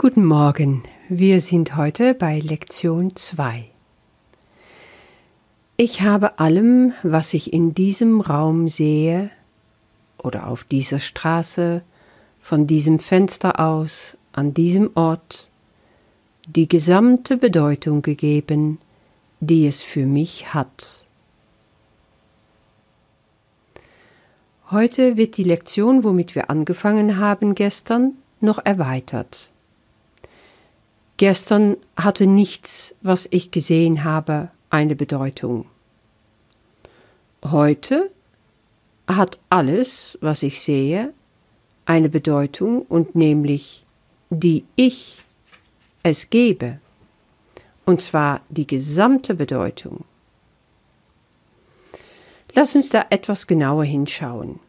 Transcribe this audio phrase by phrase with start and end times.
[0.00, 3.64] Guten Morgen, wir sind heute bei Lektion 2.
[5.76, 9.32] Ich habe allem, was ich in diesem Raum sehe
[10.22, 11.82] oder auf dieser Straße,
[12.40, 15.50] von diesem Fenster aus, an diesem Ort,
[16.46, 18.78] die gesamte Bedeutung gegeben,
[19.40, 21.06] die es für mich hat.
[24.70, 29.50] Heute wird die Lektion, womit wir angefangen haben gestern, noch erweitert.
[31.18, 35.66] Gestern hatte nichts, was ich gesehen habe, eine Bedeutung.
[37.44, 38.10] Heute
[39.08, 41.12] hat alles, was ich sehe,
[41.86, 43.84] eine Bedeutung und nämlich
[44.30, 45.18] die ich
[46.04, 46.78] es gebe,
[47.84, 50.04] und zwar die gesamte Bedeutung.
[52.54, 54.60] Lass uns da etwas genauer hinschauen.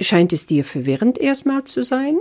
[0.00, 2.18] Scheint es dir verwirrend erstmal zu sein?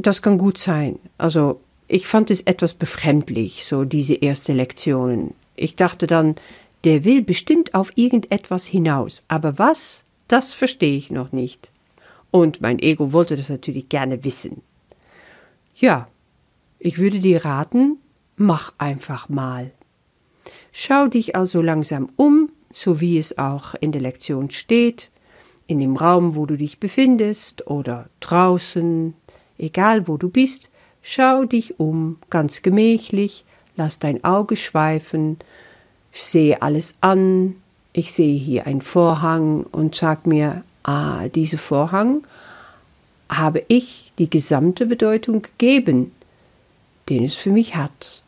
[0.00, 1.00] Das kann gut sein.
[1.18, 5.34] Also ich fand es etwas befremdlich, so diese erste Lektionen.
[5.56, 6.36] Ich dachte dann,
[6.84, 9.24] der will bestimmt auf irgendetwas hinaus.
[9.26, 10.04] Aber was?
[10.28, 11.72] Das verstehe ich noch nicht.
[12.30, 14.62] Und mein Ego wollte das natürlich gerne wissen.
[15.74, 16.06] Ja,
[16.78, 17.96] ich würde dir raten,
[18.36, 19.72] mach einfach mal.
[20.70, 25.10] Schau dich also langsam um, so wie es auch in der Lektion steht,
[25.66, 29.14] in dem Raum, wo du dich befindest oder draußen,
[29.58, 30.68] egal wo du bist,
[31.02, 33.44] schau dich um, ganz gemächlich,
[33.76, 35.38] lass dein Auge schweifen,
[36.12, 37.56] sehe alles an,
[37.92, 42.26] ich sehe hier einen Vorhang und sag mir, ah, dieser Vorhang
[43.28, 46.12] habe ich die gesamte Bedeutung gegeben,
[47.08, 48.22] den es für mich hat.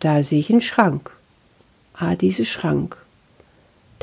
[0.00, 1.10] Da sehe ich einen Schrank.
[1.94, 2.98] Ah, dieser Schrank.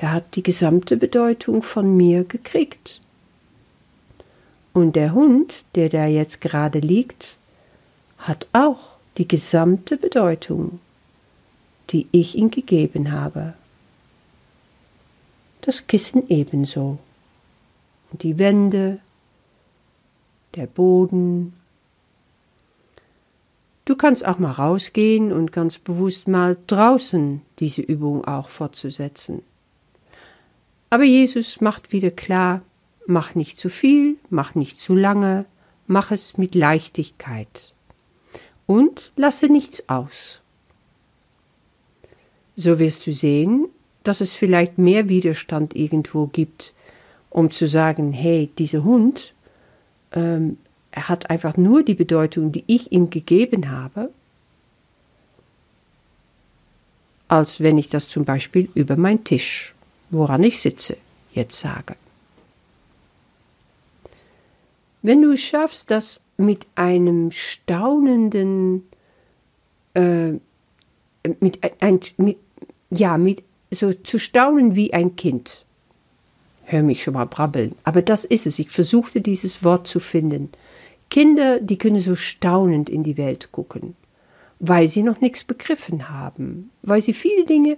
[0.01, 2.99] Der hat die gesamte Bedeutung von mir gekriegt.
[4.73, 7.37] Und der Hund, der da jetzt gerade liegt,
[8.17, 10.79] hat auch die gesamte Bedeutung,
[11.91, 13.53] die ich ihm gegeben habe.
[15.61, 16.97] Das Kissen ebenso.
[18.11, 18.99] Und die Wände,
[20.55, 21.53] der Boden.
[23.85, 29.41] Du kannst auch mal rausgehen und ganz bewusst mal draußen diese Übung auch fortzusetzen.
[30.89, 32.61] Aber Jesus macht wieder klar,
[33.05, 35.45] Mach nicht zu viel, mach nicht zu lange,
[35.87, 37.73] mach es mit Leichtigkeit.
[38.65, 40.39] Und lasse nichts aus.
[42.55, 43.67] So wirst du sehen,
[44.03, 46.73] dass es vielleicht mehr Widerstand irgendwo gibt,
[47.29, 49.33] um zu sagen, hey, dieser Hund,
[50.11, 50.57] ähm,
[50.95, 54.11] hat einfach nur die Bedeutung, die ich ihm gegeben habe,
[57.27, 59.73] als wenn ich das zum Beispiel über meinen Tisch,
[60.11, 60.97] woran ich sitze,
[61.33, 61.95] jetzt sage.
[65.03, 68.87] Wenn du es schaffst, das mit einem staunenden,
[69.93, 70.31] äh,
[71.39, 72.37] mit, ein, mit,
[72.89, 75.65] ja, mit so zu staunen wie ein Kind.
[76.63, 77.75] Hör mich schon mal brabbeln.
[77.83, 78.57] Aber das ist es.
[78.59, 80.49] Ich versuchte dieses Wort zu finden.
[81.09, 83.95] Kinder, die können so staunend in die Welt gucken,
[84.59, 87.77] weil sie noch nichts begriffen haben, weil sie viele Dinge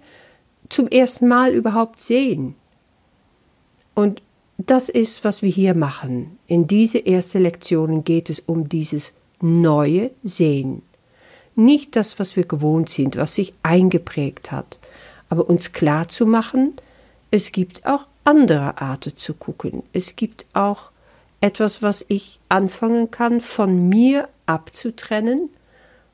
[0.69, 2.55] zum ersten Mal überhaupt sehen.
[3.95, 4.21] Und
[4.57, 6.37] das ist, was wir hier machen.
[6.47, 10.81] In diese erste Lektion geht es um dieses neue Sehen.
[11.55, 14.79] Nicht das, was wir gewohnt sind, was sich eingeprägt hat,
[15.29, 16.73] aber uns klar zu machen,
[17.31, 19.83] es gibt auch andere Arten zu gucken.
[19.93, 20.91] Es gibt auch
[21.41, 25.49] etwas, was ich anfangen kann, von mir abzutrennen,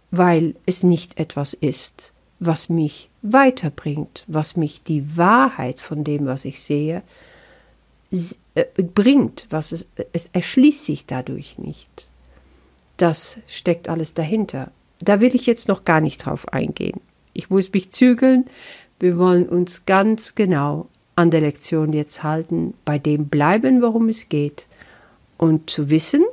[0.09, 6.43] weil es nicht etwas ist, was mich weiterbringt, was mich die Wahrheit von dem, was
[6.43, 7.03] ich sehe,
[8.93, 12.09] bringt, was es, es erschließt sich dadurch nicht.
[12.97, 14.71] Das steckt alles dahinter.
[14.99, 16.99] Da will ich jetzt noch gar nicht drauf eingehen.
[17.33, 18.45] Ich muss mich zügeln.
[18.99, 24.29] Wir wollen uns ganz genau an der Lektion jetzt halten, bei dem bleiben, worum es
[24.29, 24.67] geht.
[25.37, 26.23] Und zu wissen,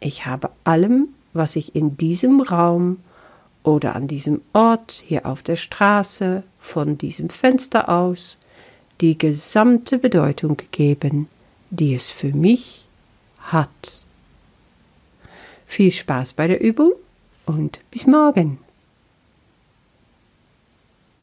[0.00, 2.98] ich habe allem, was ich in diesem Raum
[3.62, 8.38] oder an diesem Ort, hier auf der Straße, von diesem Fenster aus,
[9.02, 11.28] die gesamte Bedeutung gegeben
[11.72, 12.86] die es für mich
[13.40, 14.04] hat.
[15.66, 16.92] Viel Spaß bei der Übung
[17.46, 18.58] und bis morgen.